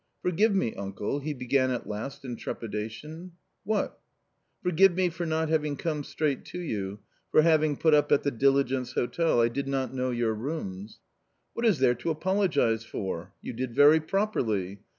"Forgive 0.23 0.55
me, 0.55 0.73
uncle," 0.73 1.19
he 1.19 1.31
began 1.31 1.69
at 1.69 1.87
last 1.87 2.25
in 2.25 2.35
trepidation" 2.35 3.33
What?"''" 3.65 3.99
Forgive 4.63 4.95
me 4.95 5.09
for 5.09 5.27
not 5.27 5.47
having 5.49 5.75
come 5.75 6.03
straight 6.03 6.43
to 6.45 6.59
you; 6.59 7.01
for 7.29 7.43
having 7.43 7.77
put 7.77 7.93
up 7.93 8.11
at 8.11 8.23
the 8.23 8.31
Diligence 8.31 8.93
Hotel. 8.93 9.39
I 9.39 9.47
did 9.47 9.67
not 9.67 9.93
know 9.93 10.09
your 10.09 10.33
rooms." 10.33 11.01
—"What 11.53 11.67
is 11.67 11.77
there 11.77 11.93
to 11.93 12.09
apologise 12.09 12.83
for? 12.83 13.33
You 13.43 13.53
did 13.53 13.75
very 13.75 13.99
properly. 13.99 14.79